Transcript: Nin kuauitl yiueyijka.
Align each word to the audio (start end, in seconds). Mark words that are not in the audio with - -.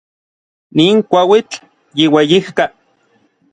Nin 0.75 0.97
kuauitl 1.09 1.59
yiueyijka. 1.97 2.63